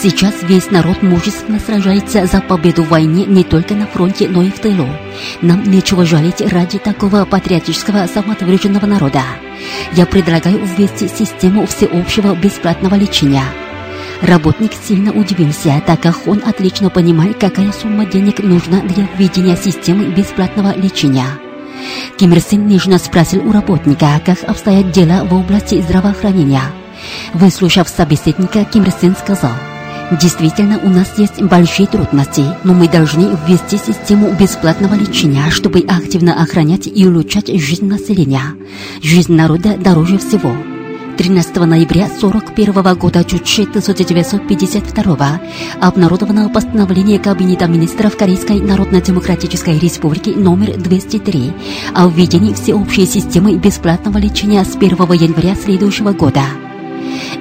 Сейчас 0.03 0.43
весь 0.43 0.71
народ 0.71 1.03
мужественно 1.03 1.59
сражается 1.59 2.27
за 2.27 2.43
победу 2.43 2.83
в 2.83 2.91
войне 2.91 3.25
не 3.25 3.43
только 3.45 3.75
на 3.75 3.87
фронте, 3.87 4.29
но 4.29 4.43
и 4.43 4.51
в 4.51 4.59
тылу. 4.59 4.87
Нам 5.41 5.63
нечего 5.63 6.05
жалеть 6.05 6.43
ради 6.43 6.79
такого 6.79 7.25
патриотического 7.25 8.07
самоотверженного 8.07 8.85
народа. 8.85 9.23
Я 9.93 10.05
предлагаю 10.05 10.61
ввести 10.65 11.09
систему 11.09 11.67
всеобщего 11.67 12.35
бесплатного 12.35 12.95
лечения. 12.95 13.45
Работник 14.21 14.73
сильно 14.75 15.13
удивился, 15.13 15.83
так 15.87 16.01
как 16.03 16.27
он 16.27 16.43
отлично 16.45 16.91
понимает, 16.91 17.39
какая 17.39 17.73
сумма 17.73 18.05
денег 18.05 18.41
нужна 18.41 18.81
для 18.81 19.09
введения 19.17 19.57
системы 19.57 20.07
бесплатного 20.07 20.77
лечения. 20.77 21.29
Ким 22.19 22.33
Ир 22.33 22.41
Сен 22.41 22.67
нежно 22.67 22.99
спросил 22.99 23.47
у 23.47 23.53
работника, 23.53 24.21
как 24.25 24.43
обстоят 24.45 24.91
дела 24.91 25.25
в 25.25 25.35
области 25.35 25.81
здравоохранения. 25.81 26.63
Выслушав 27.33 27.89
собеседника, 27.89 28.65
Ким 28.65 28.85
Ир 28.85 28.93
Сен 28.93 29.15
сказал, 29.17 29.53
Действительно, 30.11 30.79
у 30.79 30.89
нас 30.89 31.19
есть 31.19 31.43
большие 31.43 31.89
трудности, 31.89 32.45
но 32.63 32.75
мы 32.75 32.89
должны 32.89 33.37
ввести 33.47 33.77
систему 33.77 34.33
бесплатного 34.39 34.95
лечения, 34.95 35.51
чтобы 35.51 35.81
активно 35.81 36.41
охранять 36.41 36.87
и 36.87 37.07
улучшать 37.07 37.49
жизнь 37.49 37.87
населения. 37.87 38.55
Жизнь 39.03 39.35
народа 39.35 39.77
дороже 39.77 40.19
всего. 40.19 40.53
13 41.19 41.57
ноября 41.57 42.05
1941 42.05 42.95
года 42.95 43.25
Чучи 43.25 43.63
1952 43.63 45.41
обнародовано 45.81 46.51
постановление 46.51 47.19
Кабинета 47.19 47.67
министров 47.67 48.17
Корейской 48.17 48.61
Народно-Демократической 48.61 49.79
Республики 49.79 50.31
номер 50.31 50.77
203 50.77 51.53
о 51.95 52.07
введении 52.09 52.53
всеобщей 52.53 53.07
системы 53.07 53.57
бесплатного 53.57 54.19
лечения 54.19 54.63
с 54.65 54.77
1 54.77 54.91
января 55.15 55.57
следующего 55.57 56.13
года. 56.13 56.43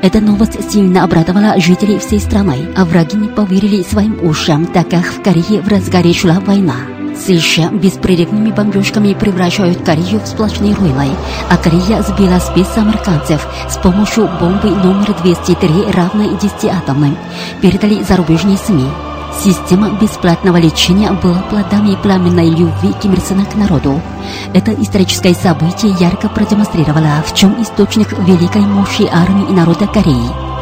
Эта 0.05 0.21
новость 0.21 0.71
сильно 0.71 1.03
обрадовала 1.03 1.59
жителей 1.59 1.97
всей 1.97 2.19
страны, 2.19 2.67
а 2.77 2.85
враги 2.85 3.17
не 3.17 3.27
поверили 3.27 3.81
своим 3.81 4.23
ушам, 4.23 4.67
так 4.67 4.91
как 4.91 5.03
в 5.03 5.23
Корее 5.23 5.63
в 5.63 5.67
разгаре 5.67 6.13
шла 6.13 6.39
война. 6.41 6.75
США 7.17 7.71
беспрерывными 7.71 8.51
бомбежками 8.51 9.15
превращают 9.15 9.83
Корею 9.83 10.19
в 10.19 10.27
сплошные 10.27 10.75
руины, 10.75 11.09
а 11.49 11.57
Корея 11.57 12.03
сбила 12.03 12.37
спец 12.37 12.67
американцев 12.77 13.47
с 13.67 13.77
помощью 13.77 14.29
бомбы 14.39 14.69
номер 14.69 15.15
203, 15.23 15.91
равной 15.91 16.37
10 16.39 16.65
атомным, 16.65 17.17
передали 17.63 18.03
зарубежные 18.03 18.57
СМИ. 18.57 18.85
Система 19.43 19.89
бесплатного 19.89 20.57
лечения 20.57 21.11
была 21.11 21.41
плодами 21.49 21.95
пламенной 22.01 22.49
любви 22.49 22.93
Ким 23.01 23.13
Ир 23.13 23.19
Сена 23.19 23.45
к 23.45 23.55
народу. 23.55 24.01
Это 24.53 24.71
историческое 24.71 25.33
событие 25.33 25.95
ярко 25.99 26.29
продемонстрировало, 26.29 27.23
в 27.25 27.35
чем 27.35 27.61
источник 27.61 28.11
великой 28.19 28.61
мощи 28.61 29.07
армии 29.11 29.49
и 29.49 29.53
народа 29.53 29.87
Кореи. 29.87 30.54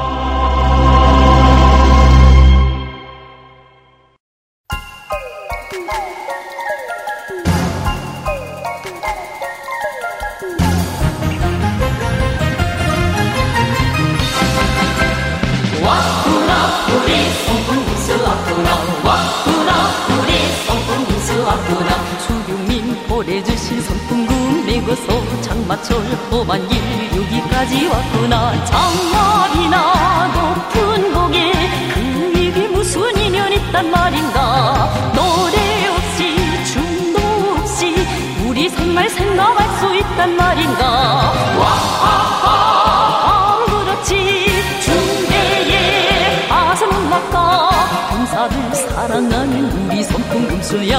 꿈꿈 50.14 50.48
꿈수여 50.48 50.94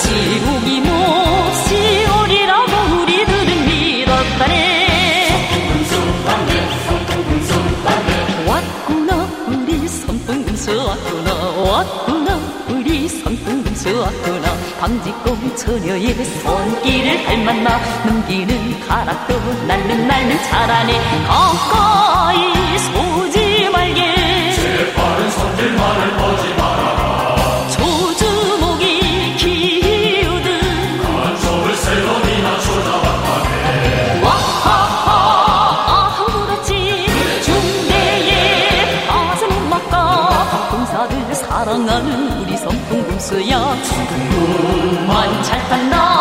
지옥이 0.00 0.80
몹시 0.82 2.06
오리라고 2.22 2.72
우리들은 3.02 3.66
믿었다네. 3.66 4.54
왔구나 8.46 9.10
왔구나 11.68 12.38
우리 12.68 13.08
선풍금수 13.08 14.00
왔구나. 14.00 14.46
밤지꽁 14.78 15.56
처녀의 15.56 16.14
손길을 16.24 17.24
닮았나 17.24 17.80
넘기는 18.04 18.80
가락도 18.86 19.34
날는 19.66 20.06
날는 20.06 20.42
잘하네 20.44 20.92
가까이 21.26 22.78
소지 22.78 23.68
말게. 23.70 24.52
제 24.54 24.92
발은 24.94 25.30
손질만을 25.32 26.10
보지 26.12 26.54
마라. 26.54 27.05
있어요. 43.40 43.76
그만 44.30 45.42
잘 45.42 45.60
산다. 45.68 46.15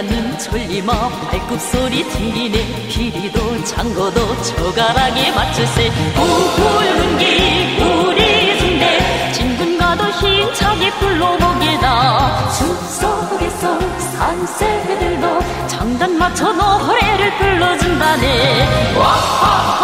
않는 0.00 0.38
졸림어 0.38 0.92
발굽 1.30 1.60
소리 1.60 2.08
들리네. 2.08 2.88
피리도 2.88 3.64
장고도 3.64 4.42
저가락에 4.42 5.30
맞출세 5.32 5.90
고불문기 6.16 7.78
우리 7.82 8.58
순대. 8.58 9.32
진군가도 9.32 10.04
힘차게 10.04 10.90
불러보게다. 10.92 12.48
숲속에서 12.50 13.78
산새들로 13.98 15.40
장단 15.66 16.16
맞춰 16.16 16.50
노래를 16.50 17.36
불러준다네. 17.36 18.96
와하! 18.96 19.79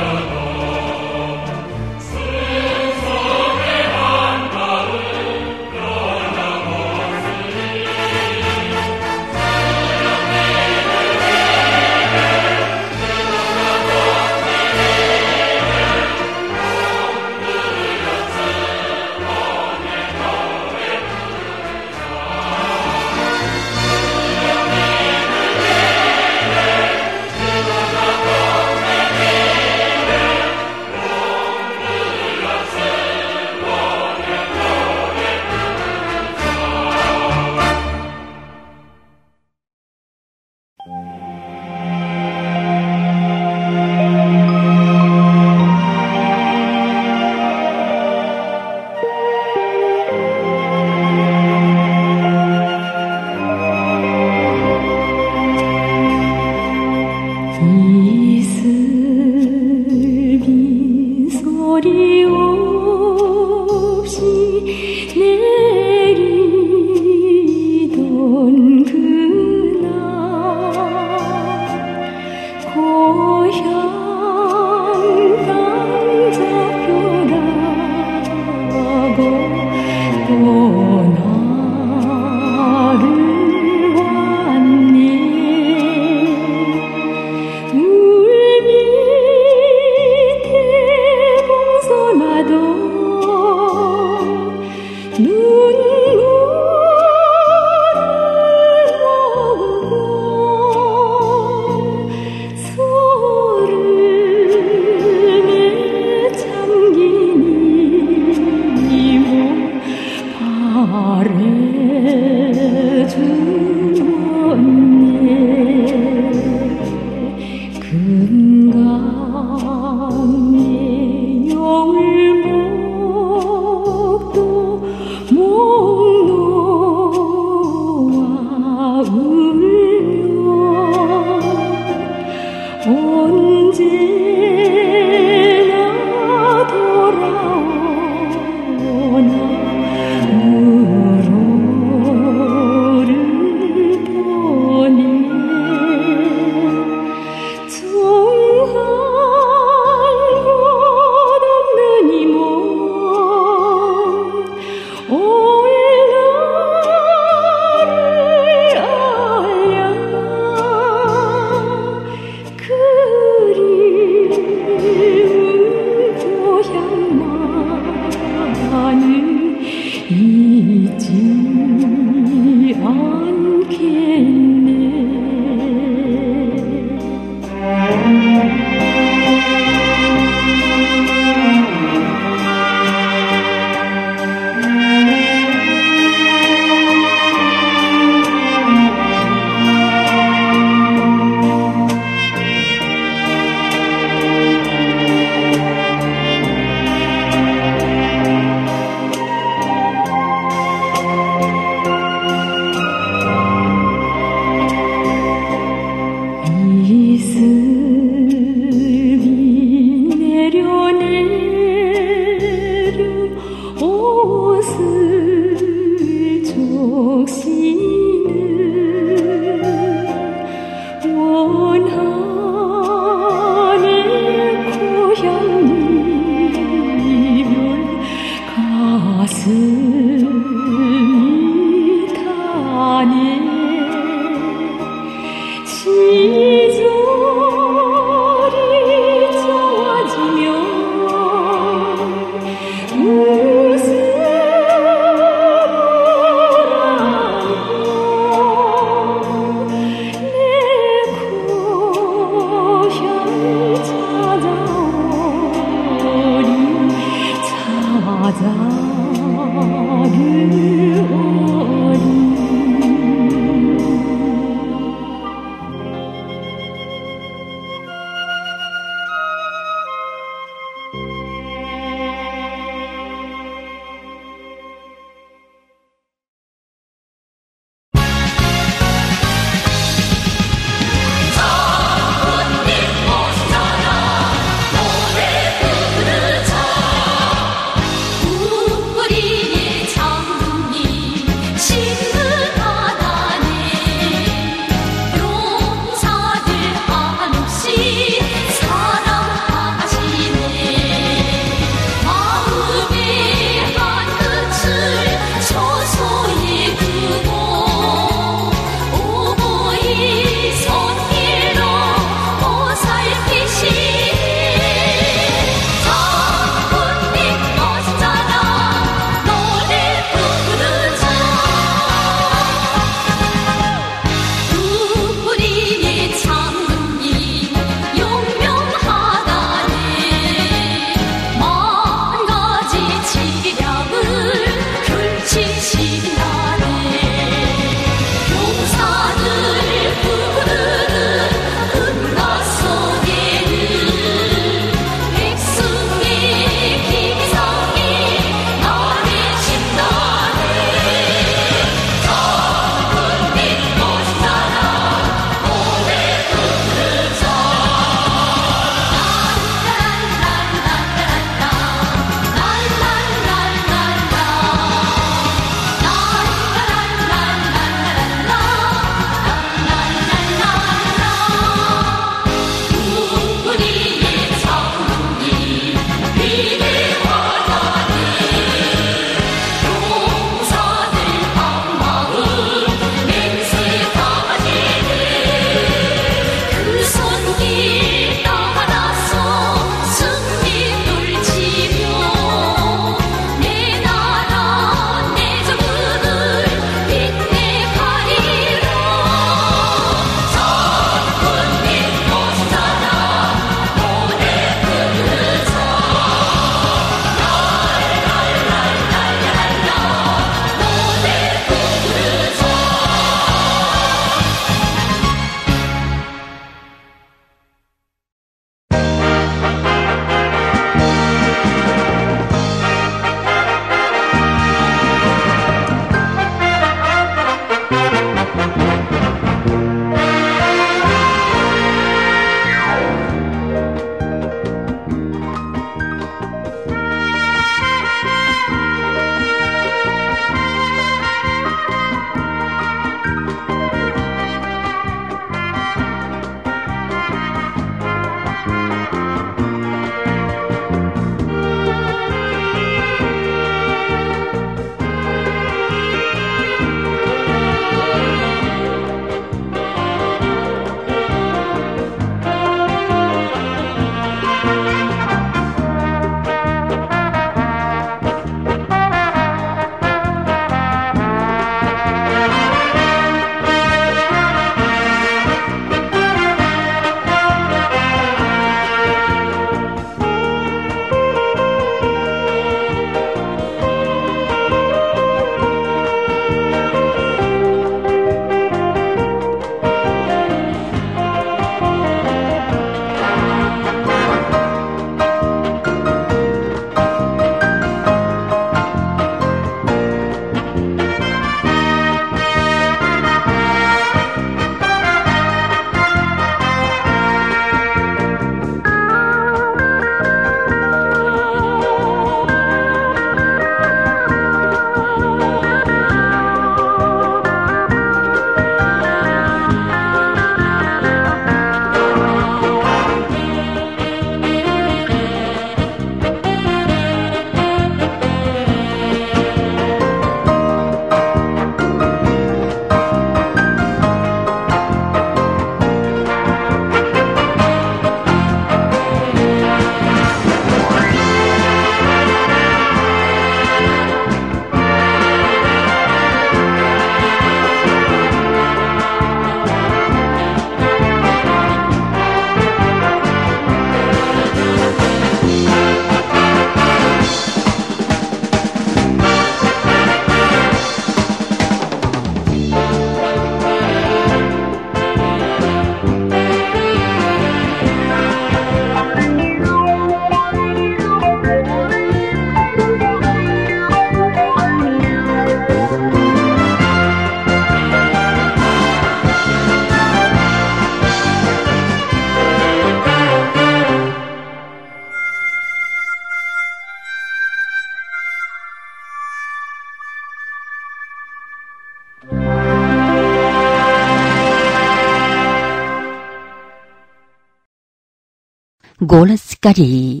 Голос 598.90 599.20
Кореи. 599.38 600.00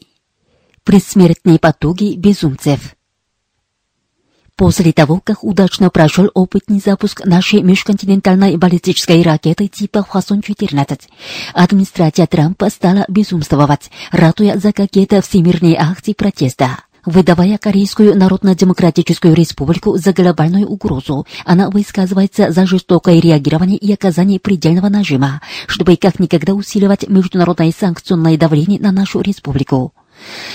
Предсмертные 0.82 1.58
потуги 1.58 2.14
безумцев. 2.16 2.96
После 4.56 4.94
того, 4.94 5.20
как 5.22 5.44
удачно 5.44 5.90
прошел 5.90 6.30
опытный 6.32 6.80
запуск 6.80 7.26
нашей 7.26 7.60
межконтинентальной 7.60 8.56
баллистической 8.56 9.20
ракеты 9.20 9.68
типа 9.68 9.98
Хвасон-14, 9.98 11.02
администрация 11.52 12.26
Трампа 12.26 12.70
стала 12.70 13.04
безумствовать, 13.08 13.90
ратуя 14.10 14.56
за 14.56 14.72
какие-то 14.72 15.20
всемирные 15.20 15.76
акции 15.76 16.14
протеста. 16.14 16.78
Выдавая 17.08 17.56
Корейскую 17.56 18.14
Народно-Демократическую 18.18 19.32
Республику 19.32 19.96
за 19.96 20.12
глобальную 20.12 20.68
угрозу, 20.68 21.26
она 21.46 21.70
высказывается 21.70 22.52
за 22.52 22.66
жестокое 22.66 23.18
реагирование 23.18 23.78
и 23.78 23.90
оказание 23.94 24.38
предельного 24.38 24.90
нажима, 24.90 25.40
чтобы 25.66 25.96
как 25.96 26.20
никогда 26.20 26.52
усиливать 26.52 27.08
международное 27.08 27.72
санкционное 27.72 28.36
давление 28.36 28.78
на 28.78 28.92
нашу 28.92 29.22
республику. 29.22 29.94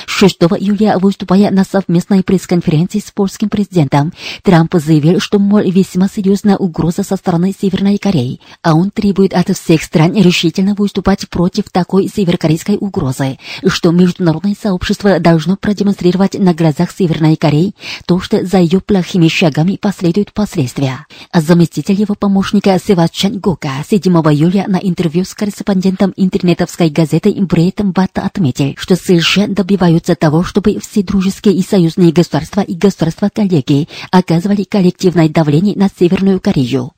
6 0.05 0.37
июля, 0.59 0.97
выступая 0.99 1.51
на 1.51 1.63
совместной 1.63 2.23
пресс-конференции 2.23 2.99
с 2.99 3.11
польским 3.11 3.49
президентом, 3.49 4.13
Трамп 4.43 4.75
заявил, 4.75 5.19
что, 5.19 5.39
мол, 5.39 5.61
весьма 5.61 6.07
серьезная 6.07 6.57
угроза 6.57 7.03
со 7.03 7.15
стороны 7.15 7.53
Северной 7.59 7.97
Кореи, 7.97 8.39
а 8.61 8.75
он 8.75 8.91
требует 8.91 9.33
от 9.33 9.55
всех 9.55 9.83
стран 9.83 10.13
решительно 10.15 10.75
выступать 10.75 11.27
против 11.29 11.69
такой 11.71 12.07
северокорейской 12.07 12.77
угрозы, 12.79 13.37
что 13.65 13.91
международное 13.91 14.55
сообщество 14.59 15.19
должно 15.19 15.55
продемонстрировать 15.55 16.35
на 16.35 16.53
глазах 16.53 16.91
Северной 16.91 17.35
Кореи 17.35 17.75
то, 18.05 18.19
что 18.19 18.45
за 18.45 18.59
ее 18.59 18.79
плохими 18.79 19.27
шагами 19.27 19.77
последуют 19.81 20.33
последствия. 20.33 21.05
А 21.31 21.41
заместитель 21.41 21.99
его 21.99 22.15
помощника 22.15 22.79
Севачан 22.83 23.39
Гока 23.39 23.71
7 23.89 24.01
июля 24.13 24.65
на 24.67 24.77
интервью 24.77 25.25
с 25.25 25.33
корреспондентом 25.33 26.13
интернетовской 26.15 26.89
газеты 26.89 27.33
Брейтом 27.33 27.91
Бата 27.91 28.21
отметил, 28.21 28.73
что 28.77 28.95
США 28.95 29.47
добиваются 29.53 30.15
того, 30.15 30.43
чтобы 30.43 30.79
все 30.79 31.03
дружеские 31.03 31.55
и 31.55 31.61
союзные 31.61 32.11
государства 32.11 32.61
и 32.61 32.73
государства-коллеги 32.73 33.87
оказывали 34.11 34.63
коллективное 34.63 35.29
давление 35.29 35.75
на 35.75 35.89
Северную 35.89 36.39
Корею. 36.39 36.91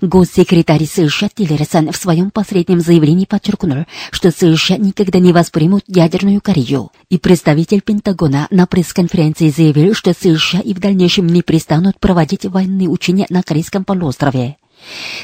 Госсекретарь 0.00 0.86
США 0.86 1.28
Тиллерсон 1.34 1.92
в 1.92 1.96
своем 1.96 2.30
последнем 2.30 2.80
заявлении 2.80 3.26
подчеркнул, 3.26 3.84
что 4.10 4.30
США 4.30 4.76
никогда 4.76 5.18
не 5.18 5.32
воспримут 5.32 5.84
ядерную 5.86 6.40
Корею. 6.40 6.90
И 7.10 7.18
представитель 7.18 7.82
Пентагона 7.82 8.46
на 8.50 8.66
пресс-конференции 8.66 9.50
заявил, 9.50 9.94
что 9.94 10.12
США 10.12 10.60
и 10.60 10.74
в 10.74 10.80
дальнейшем 10.80 11.26
не 11.26 11.42
перестанут 11.42 11.98
проводить 11.98 12.46
военные 12.46 12.88
учения 12.88 13.26
на 13.30 13.42
Корейском 13.42 13.84
полуострове 13.84 14.56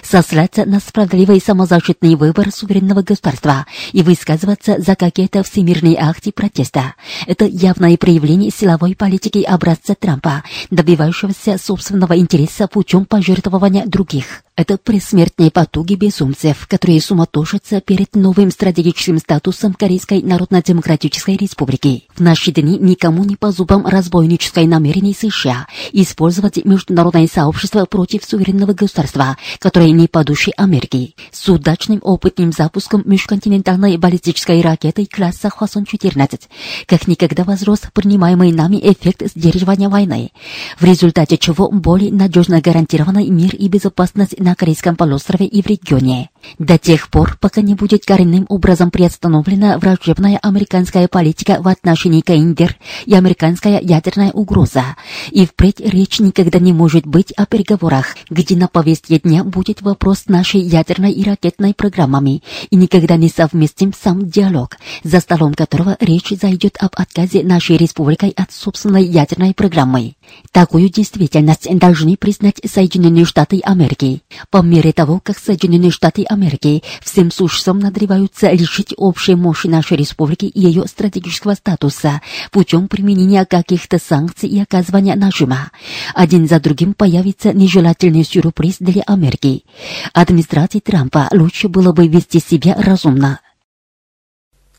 сослаться 0.03 0.65
на 0.65 0.81
справедливый 0.81 1.41
самозащитный 1.41 2.15
выбор 2.15 2.51
суверенного 2.51 3.03
государства 3.03 3.67
и 3.93 4.03
высказываться 4.03 4.77
за 4.79 4.95
какие-то 4.97 5.43
всемирные 5.43 5.97
акты 5.99 6.33
протеста. 6.33 6.95
Это 7.27 7.45
явное 7.45 7.97
проявление 7.97 8.51
силовой 8.51 8.95
политики 8.95 9.43
образца 9.43 9.95
Трампа, 9.95 10.43
добивающегося 10.71 11.59
собственного 11.59 12.17
интереса 12.19 12.69
путем 12.69 13.05
пожертвования 13.05 13.87
других. 13.87 14.44
Это 14.57 14.79
пресмертные 14.79 15.51
потуги 15.51 15.97
безумцев, 15.97 16.69
которые 16.69 17.01
суматошатся 17.01 17.81
перед 17.81 18.15
новым 18.15 18.53
стратегическим 18.53 19.19
статусом 19.19 19.75
Корейской 19.75 20.23
Народно-Демократической 20.23 21.37
Республики. 21.37 22.05
В 22.15 22.21
наши 22.21 22.53
дни 22.53 22.79
никому 22.79 23.25
не 23.25 23.35
по 23.35 23.51
зубам 23.51 23.85
разбойническое 23.85 24.67
намерение 24.67 25.13
США 25.13 25.67
использовать 25.91 26.65
международное 26.65 27.27
сообщество 27.27 27.85
против 27.85 28.25
суверенного 28.25 28.75
государства, 28.75 29.37
которое 29.59 29.91
не 29.91 30.07
по 30.07 30.23
душе 30.23 30.53
Америки. 30.57 31.17
С 31.33 31.49
удачным 31.49 31.99
опытным 32.01 32.53
запуском 32.53 33.03
межконтинентальной 33.07 33.97
баллистической 33.97 34.61
ракеты 34.61 35.07
класса 35.07 35.49
Хвасон-14 35.49 36.43
как 36.87 37.09
никогда 37.09 37.43
возрос 37.43 37.81
принимаемый 37.93 38.53
нами 38.53 38.77
эффект 38.77 39.25
сдерживания 39.35 39.89
войны, 39.89 40.31
в 40.79 40.85
результате 40.85 41.39
чего 41.39 41.69
более 41.73 42.13
надежно 42.13 42.61
гарантированы 42.61 43.29
мир 43.29 43.53
и 43.57 43.67
безопасность 43.67 44.44
на 44.45 44.55
Корейском 44.55 44.95
полуострове 44.95 45.47
и 45.47 45.63
в 45.63 45.67
регионе. 45.67 46.31
До 46.59 46.79
тех 46.79 47.09
пор, 47.11 47.37
пока 47.41 47.61
не 47.61 47.75
будет 47.75 48.05
коренным 48.05 48.47
образом 48.49 48.91
приостановлена 48.91 49.79
враждебная 49.79 50.39
американская 50.43 51.09
политика 51.09 51.61
в 51.61 51.69
отношении 51.69 52.21
КНДР 52.21 52.77
и 53.07 53.15
американская 53.15 53.81
ядерная 53.81 54.31
угроза, 54.33 54.97
и 55.31 55.47
впредь 55.47 55.81
речь 55.81 56.21
никогда 56.21 56.59
не 56.59 56.73
может 56.73 57.07
быть 57.07 57.33
о 57.33 57.47
переговорах, 57.47 58.17
где 58.31 58.57
на 58.57 58.69
повестке 58.69 59.19
дня 59.19 59.45
будет 59.45 59.83
вопрос 59.83 60.25
нашей 60.27 60.61
ядерной 60.61 61.13
и 61.13 61.25
ракетной 61.25 61.75
программами, 61.75 62.43
и 62.71 62.77
никогда 62.77 63.17
не 63.17 63.29
совместим 63.29 63.93
сам 63.93 64.29
диалог, 64.29 64.77
за 65.03 65.21
столом 65.21 65.55
которого 65.55 65.97
речь 66.01 66.31
зайдет 66.31 66.77
об 66.81 66.93
отказе 66.95 67.43
нашей 67.43 67.77
республикой 67.77 68.31
от 68.31 68.53
собственной 68.53 69.05
ядерной 69.05 69.55
программы. 69.55 70.15
Такую 70.53 70.89
действительность 70.89 71.69
должны 71.79 72.17
признать 72.17 72.61
Соединенные 72.65 73.25
Штаты 73.25 73.61
Америки. 73.61 74.23
По 74.51 74.63
мере 74.63 74.93
того, 74.93 75.21
как 75.23 75.39
Соединенные 75.39 75.91
Штаты 75.91 76.25
Америки 76.35 76.83
всем 77.03 77.31
существом 77.31 77.79
надреваются 77.79 78.51
лишить 78.51 78.93
общей 78.97 79.35
мощи 79.35 79.67
нашей 79.67 79.97
республики 79.97 80.45
и 80.45 80.61
ее 80.61 80.87
стратегического 80.87 81.55
статуса 81.55 82.21
путем 82.51 82.89
применения 82.89 83.45
каких-то 83.45 83.99
санкций 83.99 84.49
и 84.49 84.61
оказывания 84.61 85.17
нажима, 85.17 85.71
один 86.15 86.47
за 86.49 86.61
другим 86.61 86.95
появится 86.95 87.53
нежелательный 87.53 88.25
сюрприз 88.25 88.77
для 88.81 89.03
Америки. 89.03 89.65
Администрации 90.13 90.81
Трампа 90.81 91.29
лучше 91.33 91.69
было 91.69 91.93
бы 91.93 92.07
вести 92.07 92.41
себя 92.41 92.75
разумно. 92.77 93.41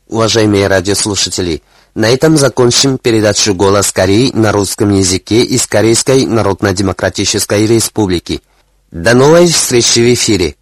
Уважаемые 0.08 0.68
радиослушатели, 0.68 1.64
на 1.96 2.10
этом 2.10 2.38
закончим 2.38 2.98
передачу 2.98 3.56
«Голос 3.56 3.92
Кореи» 3.92 4.32
на 4.34 4.52
русском 4.52 4.92
языке 4.92 5.44
из 5.44 5.66
Корейской 5.66 6.26
Народно-Демократической 6.26 7.66
Республики. 7.66 8.42
До 8.92 9.16
новой 9.16 9.48
встречи 9.48 10.00
в 10.00 10.14
эфире! 10.14 10.56